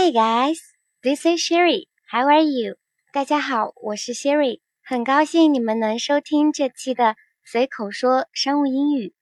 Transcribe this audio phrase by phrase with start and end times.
[0.00, 0.60] Hi guys,
[1.02, 1.88] this is Sherry.
[2.08, 2.76] How are you?
[3.12, 9.12] 大家好，我是 Sherry，很高兴你们能收听这期的随口说商务英语。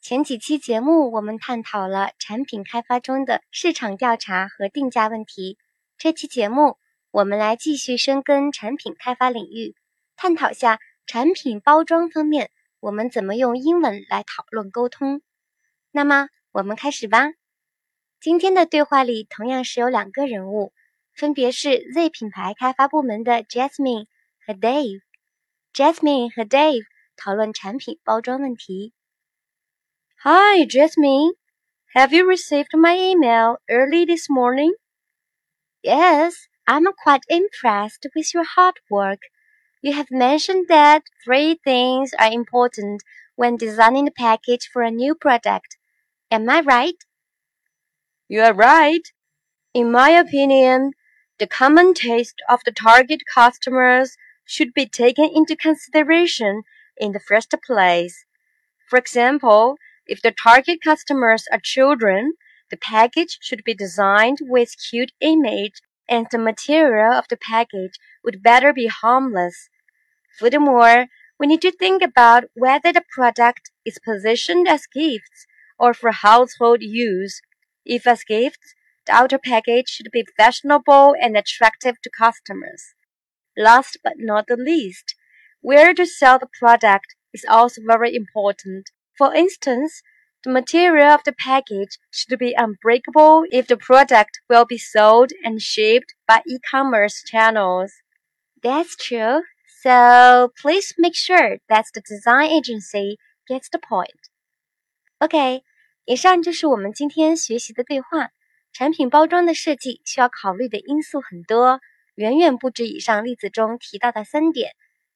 [0.00, 5.56] 前几期节目我们探讨了产品开发中的市场调查和定价问题，
[5.98, 6.78] 这期节目
[7.12, 9.76] 我们来继续深耕产品开发领域，
[10.16, 15.22] 探讨下产品包装方面我们怎么用英文来讨论沟通。
[15.92, 17.30] 那么我们开始吧。
[18.21, 20.73] 今天的对话里同样是有两个人物，
[21.13, 24.07] 分别是 Z 品牌开发部门的 Jasmine
[24.45, 26.83] 和 Dave。Jasmine 和 Dave
[27.15, 28.93] 讨论产品包装问题。
[30.23, 31.35] Hi, Jasmine.
[31.93, 34.73] Have you received my email early this morning?
[35.81, 36.33] Yes,
[36.65, 39.19] I'm quite impressed with your hard work.
[39.81, 43.01] You have mentioned that three things are important
[43.35, 45.77] when designing the package for a new product.
[46.29, 46.95] Am I right?
[48.32, 49.12] You are right.
[49.74, 50.92] In my opinion,
[51.38, 54.16] the common taste of the target customers
[54.46, 56.62] should be taken into consideration
[56.96, 58.24] in the first place.
[58.88, 62.32] For example, if the target customers are children,
[62.70, 68.42] the package should be designed with cute image and the material of the package would
[68.42, 69.68] better be harmless.
[70.38, 71.08] Furthermore,
[71.38, 75.46] we need to think about whether the product is positioned as gifts
[75.78, 77.42] or for household use.
[77.84, 78.74] If as gifts,
[79.06, 82.94] the outer package should be fashionable and attractive to customers.
[83.56, 85.14] Last but not the least,
[85.60, 88.90] where to sell the product is also very important.
[89.16, 90.02] For instance,
[90.44, 95.62] the material of the package should be unbreakable if the product will be sold and
[95.62, 97.92] shipped by e-commerce channels.
[98.62, 99.42] That's true.
[99.82, 103.18] So please make sure that the design agency
[103.48, 104.30] gets the point.
[105.22, 105.62] Okay,
[106.04, 108.30] 以上就是我们今天学习的对话。
[108.74, 111.78] 产品包装的设计需要考虑的因素很多，
[112.14, 114.70] 远远不止以上例子中提到的三点。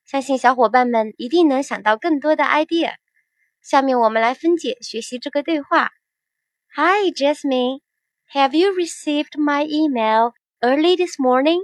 [0.04, 2.92] 相信小伙伴们一定能想到更多的 idea。
[3.62, 5.90] 下面我们来分解学习这个对话。
[6.74, 7.80] Hi Jasmine,
[8.32, 11.62] have you received my email early this morning?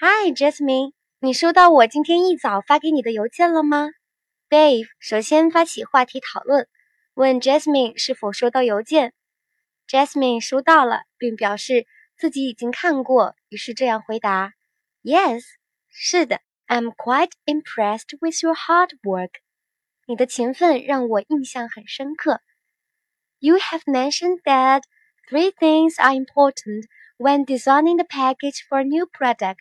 [0.00, 3.88] Hi Jasmine, 你收到我今天一早发给你的邮件了吗
[4.48, 6.68] ？Dave 首先发起话题讨论。
[7.18, 9.12] 问 Jasmine 是否收到邮件
[9.88, 11.84] ，Jasmine 收到了，并表示
[12.16, 14.52] 自己已经看过，于是这样回答
[15.02, 15.42] ：“Yes，
[15.88, 19.30] 是的，I'm quite impressed with your hard work。
[20.06, 22.40] 你的勤奋让我印象很深刻。
[23.40, 24.84] You have mentioned that
[25.28, 26.84] three things are important
[27.16, 29.56] when designing the package for a new product。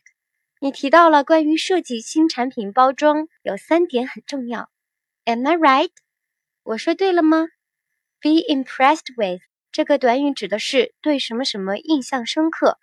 [0.59, 4.69] 你提到了关于设计新产品包装有三点很重要。
[5.25, 5.89] Am I right？”
[6.67, 7.47] 我说对了吗
[8.19, 9.41] ？Be impressed with
[9.71, 12.77] 这个短语指的是对什么什么印象深刻。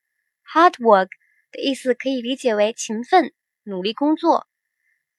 [0.50, 1.08] Hard work
[1.52, 4.46] 的意思可以理解为勤奋、努力工作。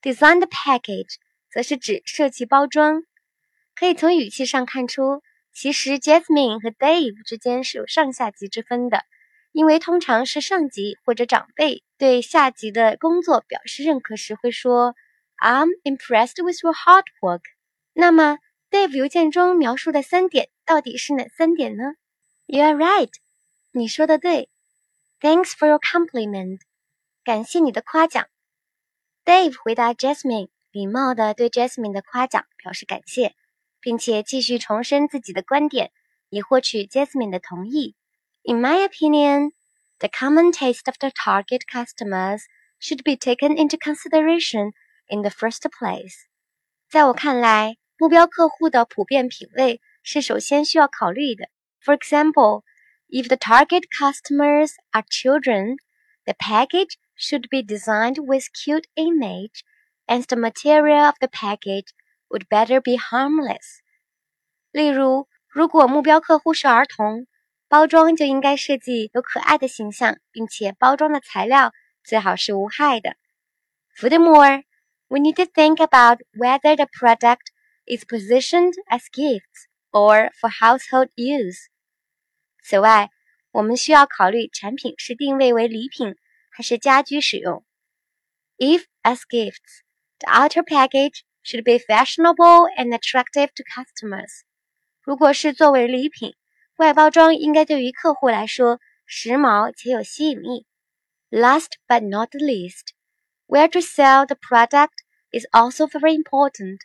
[0.01, 1.13] Design the package
[1.51, 3.03] 则是指设计包装。
[3.75, 5.21] 可以从语气上看出，
[5.53, 9.03] 其实 Jasmine 和 Dave 之间是有上下级之分的，
[9.51, 14.95] 因为通常是上级或者长辈对下级的工作表示认可时会说
[15.37, 17.43] "I'm impressed with your hard work"。
[17.93, 18.39] 那么
[18.70, 21.94] Dave 邮件中描述的三点到底是哪三点呢？
[22.47, 23.10] You are right，
[23.72, 24.48] 你说的对。
[25.20, 26.60] Thanks for your compliment，
[27.25, 28.28] 感谢你的夸奖。
[29.25, 33.34] Dave 回答 Jasmine，礼貌地对 Jasmine 的夸奖表示感谢，
[33.81, 35.91] 并且继续重申自己的观点，
[36.28, 37.97] 以获取 Jasmine 的同意。
[38.44, 39.50] In my opinion,
[39.98, 42.42] the common taste of the target customers
[42.81, 44.72] should be taken into consideration
[45.08, 46.14] in the first place。
[46.88, 47.76] 在我看来。
[47.98, 51.49] 目标客户的普遍品味是首先需要考虑的。
[51.84, 52.62] For example,
[53.08, 55.76] if the target customers are children,
[56.25, 59.61] the package should be designed with cute image,
[60.06, 61.88] and the material of the package
[62.28, 63.81] would better be harmless.
[64.72, 67.26] 例如，如果目标客户是儿童，
[67.69, 71.72] 包装就应该设计有可爱的形象，并且包装的材料
[72.05, 73.17] 最好是无害的。
[73.96, 74.62] Furthermore,
[75.08, 77.50] we need to think about whether the product
[77.87, 81.67] is positioned as gifts or for household use。
[82.62, 83.11] 此外，
[83.52, 86.14] 我们需要考虑产品是定位为礼品
[86.50, 87.64] 还是家居使用。
[88.58, 89.81] If as gifts,
[90.19, 94.43] the outer package should be fashionable and attractive to customers。
[95.02, 96.34] 如果是作为礼品，
[96.76, 100.67] 外包装应该对于客户来说时髦且有吸引力。
[101.31, 102.88] Last but not least,
[103.46, 105.02] where to sell the product
[105.32, 106.81] is also very important.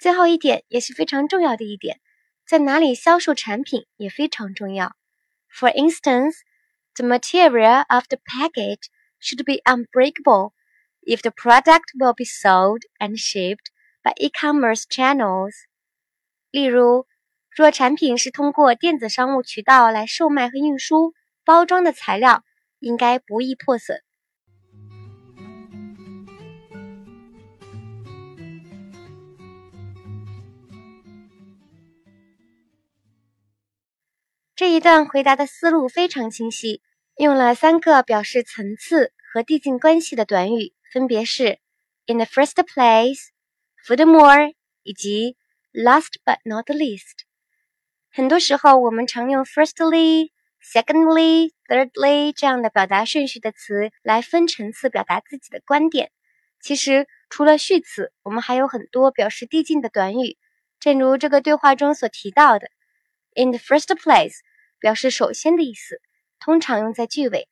[0.00, 2.00] 最后一点也是非常重要的一点，
[2.46, 4.96] 在哪里销售产品也非常重要。
[5.52, 6.36] For instance,
[6.96, 10.52] The material of the package should be unbreakable
[11.06, 13.70] if the product will be sold and shipped
[14.02, 15.52] by e-commerce channels.
[16.50, 17.06] 例如，
[17.48, 21.14] 若产品是通过电子商务渠道来售卖和运输，
[21.44, 22.42] 包装的材料
[22.80, 24.02] 应该不易破损。
[34.60, 36.82] 这一段回答的思路非常清晰，
[37.16, 41.58] 用了三个表示层次和递进关系的短语，分别是
[42.06, 43.28] in the first place、
[43.86, 44.52] furthermore
[44.82, 45.38] 以及
[45.72, 47.20] last but not least。
[48.12, 50.28] 很多时候，我们常用 firstly、
[50.62, 56.10] secondly、thirdly 这样的表达顺序的词来分层次表达自己的观点。
[56.60, 60.36] 其实，除了序词，我们还有很多表示递进的短语，
[60.78, 62.68] 正如这个对话中所提到的
[63.34, 64.34] ，in the first place。
[64.80, 66.00] 表示首先的意思，
[66.40, 67.48] 通常用在句尾。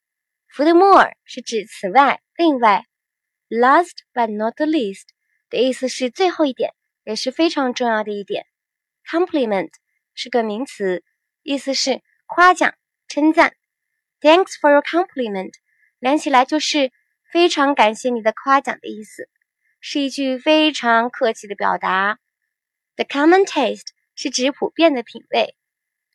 [0.53, 2.87] Furthermore 是指此外、另外。
[3.51, 5.07] Last but not least
[5.49, 8.45] 的意思是最后一点，也是非常重要的一点。
[9.07, 9.71] Compliment
[10.13, 11.03] 是个名词，
[11.43, 12.75] 意思是夸奖、
[13.07, 13.55] 称赞。
[14.21, 15.53] Thanks for your compliment
[15.99, 16.93] 连起来就是
[17.33, 19.31] 非常感谢你的夸奖的意思，
[19.81, 22.19] 是一句非常客气的表达。
[22.97, 25.55] The common taste 是指普遍的品味。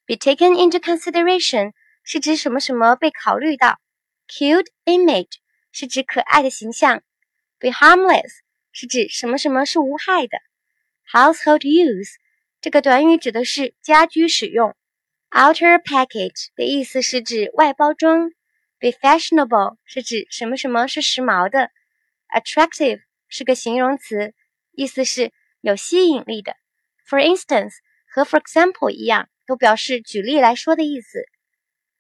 [0.07, 3.79] Be taken into consideration 是指什么什么被考虑到，
[4.27, 5.37] cute image
[5.71, 7.03] 是指可爱的形象，
[7.59, 8.31] be harmless
[8.73, 10.39] 是指什么什么是无害的，
[11.13, 12.15] household use
[12.61, 14.75] 这个短语指的是家居使用，
[15.31, 18.31] outer package 的意思是指外包装，
[18.79, 21.71] be fashionable 是指什么什么是时髦的，
[22.35, 24.33] attractive 是个形容词，
[24.73, 26.57] 意思是有吸引力的，
[27.07, 27.75] for instance
[28.11, 29.29] 和 for example 一样。
[29.46, 31.26] 都表示举例来说的意思。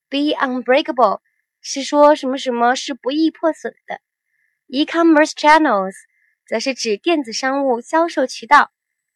[0.10, 1.22] Be unbreakable
[1.62, 4.00] 是说什么什么是不易破损的。
[4.68, 5.94] E-commerce channels
[6.48, 8.72] 则是指电子商务销售渠道。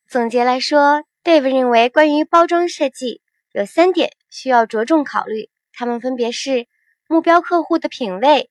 [0.08, 3.22] 总结来说，Dave 认为关于包装设计
[3.52, 6.68] 有三点需要着重考虑，它们分别是
[7.08, 8.50] 目标客户的品味、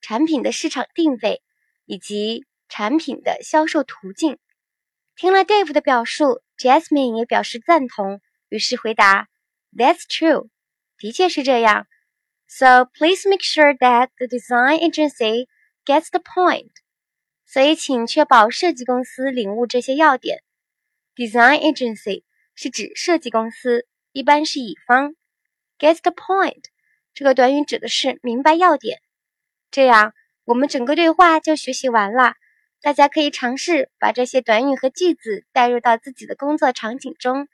[0.00, 1.42] 产品的市场定位
[1.84, 4.38] 以及产品的销售途径。
[5.16, 8.20] 听了 Dave 的表述，Jasmine 也表示赞同。
[8.48, 9.28] 于是回答
[9.76, 10.48] ：“That's true，
[10.98, 11.86] 的确是这样。
[12.46, 15.48] So please make sure that the design agency
[15.84, 16.70] gets the point。
[17.44, 20.42] 所以请确保设计公司领悟这些要点。
[21.14, 22.24] Design agency
[22.54, 25.14] 是指设计公司，一般是乙方。
[25.78, 26.64] Get the point
[27.12, 29.00] 这个短语指的是明白要点。
[29.70, 30.14] 这样，
[30.44, 32.34] 我们整个对话就学习完了。
[32.80, 37.48] 大家可以尝试把这些短语和句子带入到自己的工作场景中。”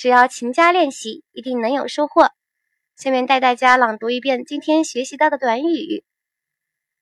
[0.00, 2.32] 只要勤加练习，一定能有收获。
[2.96, 6.02] 下面带大家朗读一遍今天学习到的短语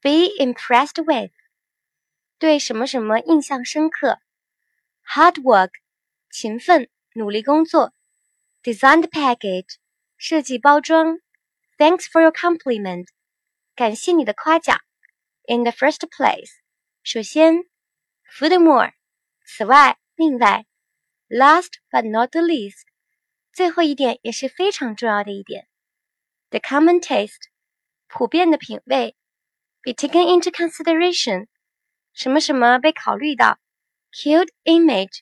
[0.01, 1.31] ：be impressed with，
[2.41, 4.19] 对什么什么印象深刻
[5.07, 5.71] ；hard work，
[6.33, 7.93] 勤奋努力工作
[8.65, 9.77] ；designed package，
[10.17, 11.21] 设计包装
[11.79, 13.07] ；thanks for your compliment，
[13.77, 14.77] 感谢你的夸奖
[15.47, 16.51] ；in the first place，
[17.05, 17.59] 首先
[18.37, 18.91] ；furthermore，
[19.47, 20.67] 此外另外
[21.29, 22.88] ；last but not least。
[23.58, 25.68] 最后一点也是非常重要的一点，
[26.50, 27.50] the common taste，
[28.08, 29.16] 普遍的品味，
[29.82, 31.48] be taken into consideration，
[32.14, 33.60] 什么什么被考虑到，
[34.12, 35.20] cute image，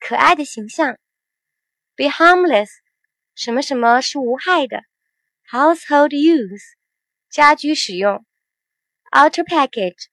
[0.00, 0.96] 可爱的形象，
[1.94, 2.70] be harmless，
[3.34, 4.82] 什么什么是无害的，
[5.50, 6.62] household use，
[7.28, 8.24] 家居使用，
[9.10, 10.06] outer package，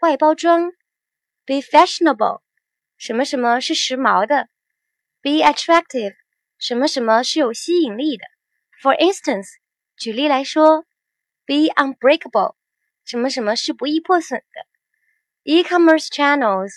[0.00, 0.70] 外包装，
[1.44, 2.42] be fashionable，
[2.96, 4.48] 什么什么是时髦的，
[5.20, 6.14] be attractive。
[6.65, 8.23] 什么什么是有吸引力的
[8.81, 9.49] ？For instance，
[9.97, 10.85] 举例来说
[11.45, 12.55] ，be unbreakable，
[13.03, 14.65] 什么什么是不易破损的
[15.43, 16.71] ？E-commerce channels，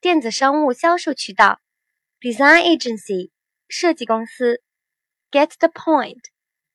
[0.00, 1.60] 电子商务销售渠道
[2.20, 3.30] ；design agency，
[3.68, 4.60] 设计公司
[5.30, 6.18] ；get the point，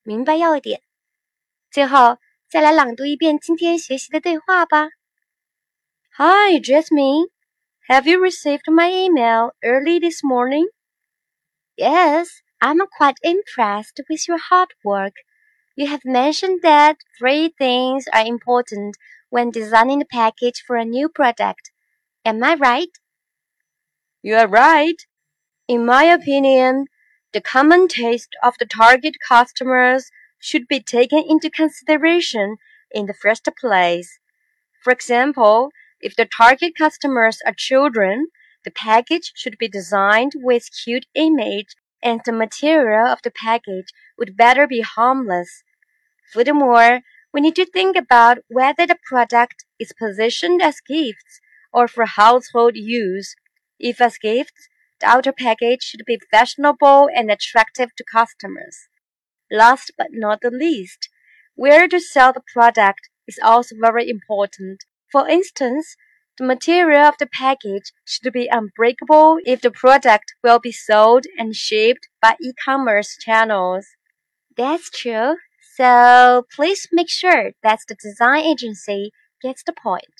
[0.03, 0.81] 明白要点。
[1.69, 2.17] 最后
[2.49, 4.87] 再来朗读一遍今天学习的对话吧。
[6.17, 7.29] Hi, Jasmine.
[7.89, 10.69] Have you received my email early this morning?
[11.77, 15.13] Yes, I'm quite impressed with your hard work.
[15.75, 18.98] You have mentioned that three things are important
[19.29, 21.72] when designing a package for a new product.
[22.25, 22.89] Am I right?
[24.24, 25.05] You are right.
[25.67, 26.88] In my opinion,
[27.34, 32.57] the common taste of the target customers should be taken into consideration
[32.91, 34.19] in the first place.
[34.84, 38.27] For example, if the target customers are children,
[38.67, 44.36] the package should be designed with cute image and the material of the package would
[44.36, 45.63] better be harmless.
[46.33, 47.00] Furthermore,
[47.33, 51.39] we need to think about whether the product is positioned as gifts
[51.71, 53.38] or for household use.
[53.79, 54.67] If as gifts,
[55.00, 58.89] the outer package should be fashionable and attractive to customers.
[59.50, 61.07] Last but not the least,
[61.55, 64.83] where to sell the product is also very important.
[65.09, 65.95] For instance,
[66.38, 71.54] the material of the package should be unbreakable if the product will be sold and
[71.54, 73.87] shipped by e-commerce channels.
[74.56, 75.37] That's true.
[75.76, 80.12] So please make sure that the design agency gets the point.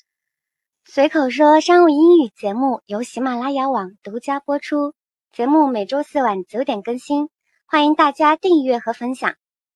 [0.85, 4.95] 随口说商务英语节目由喜马拉雅网独家播出，
[5.33, 7.29] 节目每周四晚九点更新，
[7.67, 9.35] 欢迎大家订阅和分享。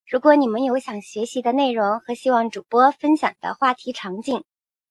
[0.09, 4.43] 如果你们有想学习的内容和希望主播分享的话题场景，